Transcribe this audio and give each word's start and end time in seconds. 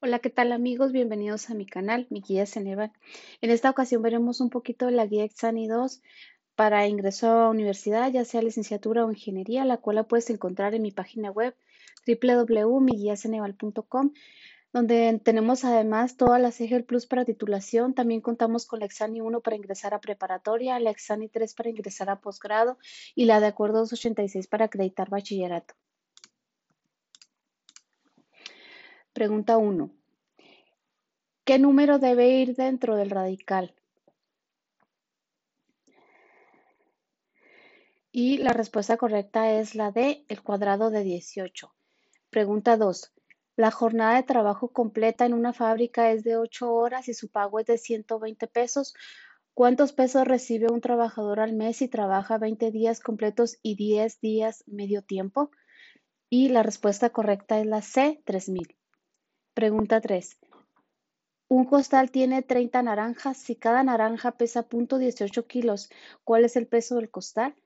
Hola, 0.00 0.20
¿qué 0.20 0.30
tal 0.30 0.52
amigos? 0.52 0.92
Bienvenidos 0.92 1.50
a 1.50 1.54
mi 1.54 1.66
canal, 1.66 2.06
mi 2.08 2.20
guía 2.20 2.46
Ceneval. 2.46 2.92
En 3.40 3.50
esta 3.50 3.68
ocasión 3.68 4.00
veremos 4.00 4.40
un 4.40 4.48
poquito 4.48 4.86
de 4.86 4.92
la 4.92 5.06
guía 5.06 5.24
Exani 5.24 5.66
2 5.66 6.02
para 6.54 6.86
ingreso 6.86 7.28
a 7.28 7.50
universidad, 7.50 8.08
ya 8.12 8.24
sea 8.24 8.40
licenciatura 8.40 9.04
o 9.04 9.10
ingeniería, 9.10 9.64
la 9.64 9.78
cual 9.78 9.96
la 9.96 10.04
puedes 10.04 10.30
encontrar 10.30 10.72
en 10.76 10.82
mi 10.82 10.92
página 10.92 11.32
web 11.32 11.56
www.miguiaceneval.com, 12.06 14.12
donde 14.72 15.20
tenemos 15.24 15.64
además 15.64 16.16
todas 16.16 16.40
las 16.40 16.60
EGEL 16.60 16.84
Plus 16.84 17.06
para 17.06 17.24
titulación. 17.24 17.92
También 17.92 18.20
contamos 18.20 18.66
con 18.66 18.78
la 18.78 18.86
Exani 18.86 19.20
1 19.20 19.40
para 19.40 19.56
ingresar 19.56 19.94
a 19.94 20.00
preparatoria, 20.00 20.78
la 20.78 20.90
Exani 20.90 21.28
3 21.28 21.54
para 21.54 21.70
ingresar 21.70 22.08
a 22.08 22.20
posgrado 22.20 22.78
y 23.16 23.24
la 23.24 23.40
de 23.40 23.46
acuerdo 23.46 23.80
286 23.80 24.46
para 24.46 24.66
acreditar 24.66 25.10
bachillerato. 25.10 25.74
Pregunta 29.18 29.56
1. 29.56 29.90
¿Qué 31.44 31.58
número 31.58 31.98
debe 31.98 32.28
ir 32.28 32.54
dentro 32.54 32.94
del 32.94 33.10
radical? 33.10 33.74
Y 38.12 38.38
la 38.38 38.52
respuesta 38.52 38.96
correcta 38.96 39.54
es 39.54 39.74
la 39.74 39.90
de 39.90 40.24
el 40.28 40.40
cuadrado 40.44 40.90
de 40.90 41.02
18. 41.02 41.74
Pregunta 42.30 42.76
2. 42.76 43.12
La 43.56 43.72
jornada 43.72 44.14
de 44.14 44.22
trabajo 44.22 44.68
completa 44.68 45.26
en 45.26 45.34
una 45.34 45.52
fábrica 45.52 46.12
es 46.12 46.22
de 46.22 46.36
8 46.36 46.72
horas 46.72 47.08
y 47.08 47.14
su 47.14 47.28
pago 47.28 47.58
es 47.58 47.66
de 47.66 47.76
120 47.76 48.46
pesos. 48.46 48.94
¿Cuántos 49.52 49.92
pesos 49.92 50.28
recibe 50.28 50.70
un 50.70 50.80
trabajador 50.80 51.40
al 51.40 51.54
mes 51.54 51.78
si 51.78 51.88
trabaja 51.88 52.38
20 52.38 52.70
días 52.70 53.00
completos 53.00 53.58
y 53.64 53.74
10 53.74 54.20
días 54.20 54.62
medio 54.68 55.02
tiempo? 55.02 55.50
Y 56.30 56.50
la 56.50 56.62
respuesta 56.62 57.10
correcta 57.10 57.58
es 57.58 57.66
la 57.66 57.82
C, 57.82 58.22
3000. 58.24 58.77
Pregunta 59.58 60.00
3. 60.00 60.38
Un 61.48 61.64
costal 61.64 62.12
tiene 62.12 62.42
30 62.42 62.80
naranjas. 62.80 63.38
Si 63.38 63.56
cada 63.56 63.82
naranja 63.82 64.36
pesa 64.36 64.68
.18 64.68 65.48
kilos, 65.48 65.90
¿cuál 66.22 66.44
es 66.44 66.54
el 66.54 66.68
peso 66.68 66.94
del 66.94 67.10
costal? 67.10 67.56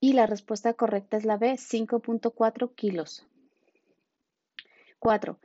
Y 0.00 0.14
la 0.14 0.24
respuesta 0.24 0.72
correcta 0.72 1.18
es 1.18 1.26
la 1.26 1.36
B, 1.36 1.58
5.4 1.58 2.74
kilos. 2.74 3.26
4. 5.00 5.38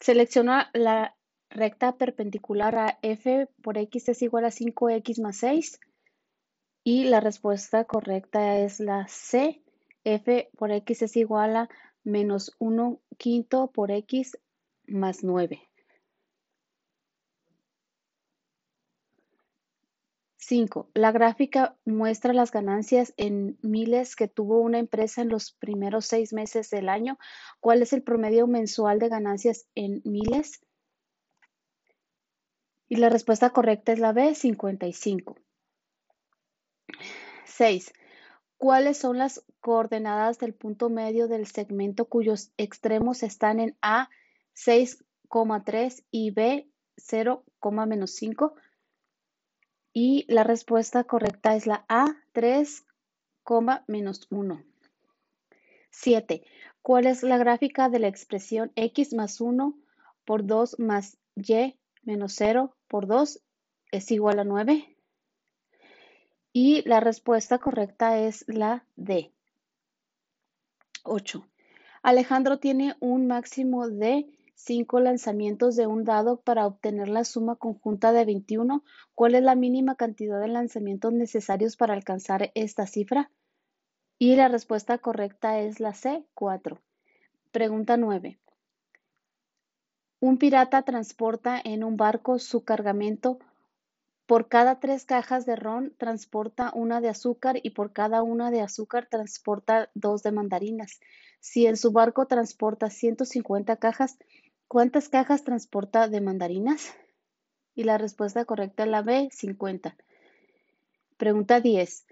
Selecciona 0.00 0.70
la 0.72 1.14
recta 1.50 1.98
perpendicular 1.98 2.74
a 2.78 2.98
f 3.02 3.48
por 3.62 3.76
x 3.76 4.08
es 4.08 4.22
igual 4.22 4.46
a 4.46 4.50
5x 4.50 5.20
más 5.20 5.36
6. 5.36 5.78
Y 6.84 7.04
la 7.04 7.20
respuesta 7.20 7.84
correcta 7.84 8.56
es 8.56 8.80
la 8.80 9.06
C, 9.08 9.60
f 10.04 10.48
por 10.56 10.72
x 10.72 11.02
es 11.02 11.18
igual 11.18 11.54
a 11.54 11.68
menos 12.04 12.54
1 12.58 13.00
quinto 13.18 13.70
por 13.70 13.90
x 13.90 14.38
más 14.86 15.22
9. 15.22 15.60
5. 20.52 20.90
La 20.94 21.12
gráfica 21.12 21.76
muestra 21.84 22.32
las 22.32 22.50
ganancias 22.50 23.14
en 23.16 23.58
miles 23.62 24.16
que 24.16 24.28
tuvo 24.28 24.58
una 24.58 24.78
empresa 24.78 25.22
en 25.22 25.28
los 25.28 25.52
primeros 25.52 26.04
seis 26.04 26.32
meses 26.32 26.68
del 26.68 26.88
año. 26.88 27.16
¿Cuál 27.60 27.80
es 27.80 27.92
el 27.92 28.02
promedio 28.02 28.46
mensual 28.46 28.98
de 28.98 29.08
ganancias 29.08 29.66
en 29.74 30.02
miles? 30.04 30.60
Y 32.88 32.96
la 32.96 33.08
respuesta 33.08 33.50
correcta 33.50 33.92
es 33.92 34.00
la 34.00 34.12
B, 34.12 34.34
55. 34.34 35.36
6. 37.46 37.92
¿Cuáles 38.62 38.96
son 38.96 39.18
las 39.18 39.44
coordenadas 39.58 40.38
del 40.38 40.54
punto 40.54 40.88
medio 40.88 41.26
del 41.26 41.48
segmento 41.48 42.04
cuyos 42.04 42.52
extremos 42.56 43.24
están 43.24 43.58
en 43.58 43.76
A 43.82 44.08
6,3 44.54 46.04
y 46.12 46.30
B 46.30 46.70
0,5? 46.96 48.52
Y 49.92 50.32
la 50.32 50.44
respuesta 50.44 51.02
correcta 51.02 51.56
es 51.56 51.66
la 51.66 51.84
A 51.88 52.06
3, 52.34 52.86
menos 53.88 54.28
1. 54.30 54.64
7. 55.90 56.44
¿Cuál 56.82 57.08
es 57.08 57.24
la 57.24 57.38
gráfica 57.38 57.88
de 57.88 57.98
la 57.98 58.06
expresión 58.06 58.70
x 58.76 59.12
más 59.12 59.40
1 59.40 59.76
por 60.24 60.46
2 60.46 60.78
más 60.78 61.18
y 61.34 61.80
menos 62.04 62.34
0 62.36 62.76
por 62.86 63.08
2 63.08 63.42
es 63.90 64.12
igual 64.12 64.38
a 64.38 64.44
9? 64.44 64.91
Y 66.52 66.86
la 66.86 67.00
respuesta 67.00 67.58
correcta 67.58 68.18
es 68.18 68.44
la 68.46 68.84
D. 68.96 69.32
8. 71.02 71.48
Alejandro 72.02 72.58
tiene 72.58 72.94
un 73.00 73.26
máximo 73.26 73.88
de 73.88 74.26
5 74.54 75.00
lanzamientos 75.00 75.76
de 75.76 75.86
un 75.86 76.04
dado 76.04 76.40
para 76.42 76.66
obtener 76.66 77.08
la 77.08 77.24
suma 77.24 77.56
conjunta 77.56 78.12
de 78.12 78.26
21. 78.26 78.84
¿Cuál 79.14 79.34
es 79.34 79.42
la 79.42 79.54
mínima 79.54 79.94
cantidad 79.94 80.40
de 80.40 80.48
lanzamientos 80.48 81.14
necesarios 81.14 81.76
para 81.76 81.94
alcanzar 81.94 82.52
esta 82.54 82.86
cifra? 82.86 83.30
Y 84.18 84.36
la 84.36 84.48
respuesta 84.48 84.98
correcta 84.98 85.58
es 85.58 85.80
la 85.80 85.94
C, 85.94 86.26
4. 86.34 86.82
Pregunta 87.50 87.96
9. 87.96 88.38
Un 90.20 90.36
pirata 90.36 90.82
transporta 90.82 91.60
en 91.64 91.82
un 91.82 91.96
barco 91.96 92.38
su 92.38 92.62
cargamento 92.62 93.38
por 94.32 94.48
cada 94.48 94.80
tres 94.80 95.04
cajas 95.04 95.44
de 95.44 95.56
ron 95.56 95.92
transporta 95.98 96.72
una 96.74 97.02
de 97.02 97.10
azúcar 97.10 97.60
y 97.62 97.68
por 97.68 97.92
cada 97.92 98.22
una 98.22 98.50
de 98.50 98.62
azúcar 98.62 99.06
transporta 99.10 99.90
dos 99.92 100.22
de 100.22 100.32
mandarinas. 100.32 101.00
Si 101.40 101.66
en 101.66 101.76
su 101.76 101.92
barco 101.92 102.24
transporta 102.24 102.88
150 102.88 103.76
cajas, 103.76 104.16
¿cuántas 104.68 105.10
cajas 105.10 105.44
transporta 105.44 106.08
de 106.08 106.22
mandarinas? 106.22 106.94
Y 107.74 107.84
la 107.84 107.98
respuesta 107.98 108.46
correcta 108.46 108.84
es 108.84 108.88
la 108.88 109.02
B, 109.02 109.28
50. 109.30 109.98
Pregunta 111.18 111.60
10. 111.60 112.06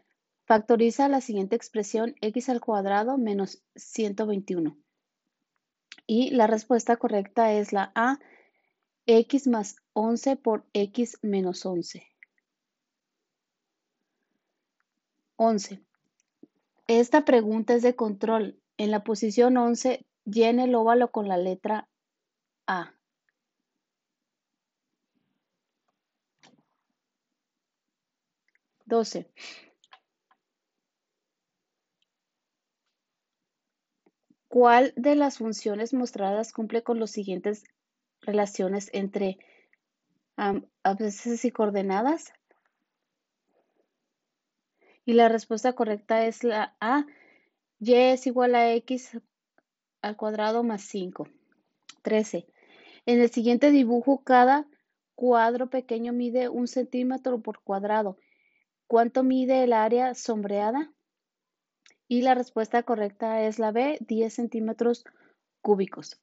Factoriza 0.45 1.09
la 1.09 1.23
siguiente 1.23 1.57
expresión 1.57 2.17
x 2.21 2.51
al 2.51 2.61
cuadrado 2.61 3.17
menos 3.17 3.63
121. 3.77 4.77
Y 6.07 6.33
la 6.33 6.47
respuesta 6.47 6.97
correcta 6.97 7.55
es 7.55 7.73
la 7.73 7.93
A, 7.95 8.19
x 9.07 9.47
más 9.47 9.77
11 9.95 10.37
por 10.37 10.67
x 10.75 11.19
menos 11.23 11.65
11. 11.65 12.10
11. 15.43 15.83
Esta 16.87 17.25
pregunta 17.25 17.73
es 17.73 17.81
de 17.81 17.97
control. 17.97 18.61
En 18.77 18.91
la 18.91 19.03
posición 19.03 19.57
11, 19.57 20.05
llene 20.27 20.65
el 20.65 20.75
óvalo 20.75 21.11
con 21.11 21.29
la 21.29 21.39
letra 21.39 21.89
A. 22.67 22.93
Doce. 28.85 29.31
¿Cuál 34.49 34.93
de 34.95 35.15
las 35.15 35.39
funciones 35.39 35.95
mostradas 35.95 36.53
cumple 36.53 36.83
con 36.83 37.01
las 37.01 37.13
siguientes 37.13 37.65
relaciones 38.21 38.91
entre 38.93 39.39
abscisas 40.83 41.47
y 41.47 41.51
coordenadas? 41.51 42.31
Y 45.05 45.15
la 45.15 45.29
respuesta 45.29 45.73
correcta 45.73 46.27
es 46.27 46.45
la 46.45 46.77
A. 46.81 47.07
Y 47.79 47.95
es 47.95 48.27
igual 48.27 48.55
a 48.55 48.73
X 48.75 49.19
al 50.03 50.17
cuadrado 50.17 50.63
más 50.63 50.83
5. 50.83 51.29
13. 52.03 52.47
En 53.07 53.21
el 53.21 53.31
siguiente 53.31 53.71
dibujo, 53.71 54.23
cada 54.23 54.67
cuadro 55.15 55.69
pequeño 55.69 56.13
mide 56.13 56.49
un 56.49 56.67
centímetro 56.69 57.41
por 57.41 57.61
cuadrado. 57.63 58.19
¿Cuánto 58.87 59.23
mide 59.23 59.65
el 59.65 59.73
área 59.73 60.15
sombreada? 60.15 60.93
Y 62.09 62.23
la 62.23 62.35
respuesta 62.35 62.83
correcta 62.83 63.43
es 63.43 63.59
la 63.59 63.71
B, 63.71 63.99
10 64.01 64.33
centímetros 64.33 65.05
cúbicos. 65.61 66.21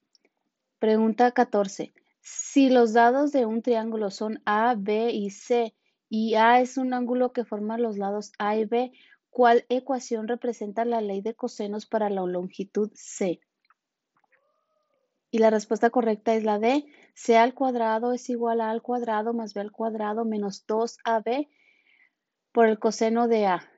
Pregunta 0.80 1.32
14. 1.32 1.94
Si 2.20 2.70
los 2.70 2.94
dados 2.94 3.32
de 3.32 3.46
un 3.46 3.62
triángulo 3.62 4.12
son 4.12 4.42
A, 4.46 4.76
B 4.78 5.12
y 5.12 5.30
C 5.30 5.74
y 6.10 6.36
A 6.36 6.62
es 6.62 6.78
un 6.78 6.94
ángulo 6.94 7.34
que 7.34 7.46
forma 7.46 7.78
los 7.78 7.98
lados 7.98 8.32
A 8.40 8.56
y 8.56 8.66
B, 8.66 8.92
¿cuál 9.30 9.66
ecuación 9.70 10.28
representa 10.28 10.86
la 10.86 11.02
ley 11.02 11.22
de 11.22 11.36
cosenos 11.36 11.86
para 11.86 12.10
la 12.10 12.22
longitud 12.22 12.92
C? 12.94 13.42
Y 15.30 15.40
la 15.40 15.50
respuesta 15.50 15.90
correcta 15.90 16.36
es 16.36 16.44
la 16.44 16.58
D. 16.60 16.86
C 17.14 17.38
al 17.38 17.54
cuadrado 17.54 18.14
es 18.14 18.30
igual 18.30 18.62
a 18.62 18.68
A 18.68 18.72
al 18.72 18.82
cuadrado 18.82 19.34
más 19.34 19.54
B 19.54 19.62
al 19.62 19.72
cuadrado 19.72 20.24
menos 20.24 20.66
2AB 20.66 21.50
por 22.54 22.68
el 22.68 22.80
coseno 22.80 23.28
de 23.28 23.46
A. 23.46 23.70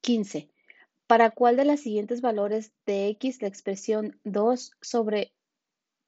15. 0.00 0.50
¿Para 1.06 1.30
cuál 1.30 1.56
de 1.56 1.66
los 1.66 1.80
siguientes 1.80 2.22
valores 2.22 2.72
de 2.86 3.08
x 3.08 3.42
la 3.42 3.48
expresión 3.48 4.18
2 4.24 4.72
sobre 4.80 5.34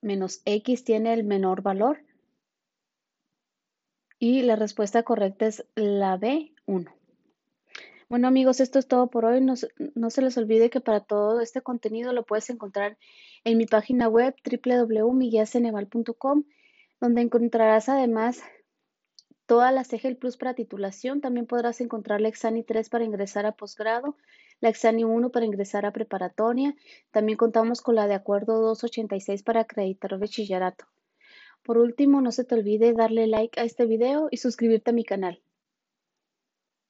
menos 0.00 0.40
x 0.46 0.84
tiene 0.84 1.12
el 1.12 1.24
menor 1.24 1.62
valor? 1.62 2.02
Y 4.22 4.42
la 4.42 4.54
respuesta 4.54 5.02
correcta 5.02 5.46
es 5.46 5.64
la 5.76 6.18
B, 6.18 6.52
1. 6.66 6.94
Bueno 8.10 8.28
amigos, 8.28 8.60
esto 8.60 8.78
es 8.78 8.86
todo 8.86 9.06
por 9.06 9.24
hoy. 9.24 9.40
No, 9.40 9.56
se 9.56 9.70
les 10.20 10.36
olvide 10.36 10.68
que 10.68 10.82
para 10.82 11.00
todo 11.00 11.40
este 11.40 11.62
contenido 11.62 12.12
lo 12.12 12.26
puedes 12.26 12.50
encontrar 12.50 12.98
en 13.44 13.56
mi 13.56 13.64
página 13.64 14.08
web 14.08 14.34
www.miguiaceneval.com, 14.44 16.44
donde 17.00 17.22
encontrarás 17.22 17.88
además 17.88 18.42
toda 19.46 19.72
la 19.72 19.84
CEGEL 19.84 20.18
Plus 20.18 20.36
para 20.36 20.52
titulación. 20.52 21.22
También 21.22 21.46
podrás 21.46 21.80
encontrar 21.80 22.20
la 22.20 22.28
Exani 22.28 22.62
3 22.62 22.90
para 22.90 23.04
ingresar 23.04 23.46
a 23.46 23.52
posgrado, 23.52 24.18
la 24.60 24.68
Exani 24.68 25.04
1 25.04 25.30
para 25.30 25.46
ingresar 25.46 25.86
a 25.86 25.92
preparatoria. 25.92 26.76
También 27.10 27.38
contamos 27.38 27.80
con 27.80 27.94
la 27.94 28.06
de 28.06 28.16
acuerdo 28.16 28.60
286 28.60 29.42
para 29.42 29.60
acreditar 29.60 30.18
bachillerato. 30.18 30.84
Por 31.70 31.78
último, 31.78 32.20
no 32.20 32.32
se 32.32 32.42
te 32.42 32.56
olvide 32.56 32.94
darle 32.94 33.28
like 33.28 33.60
a 33.60 33.62
este 33.62 33.86
video 33.86 34.26
y 34.32 34.38
suscribirte 34.38 34.90
a 34.90 34.92
mi 34.92 35.04
canal. 35.04 35.40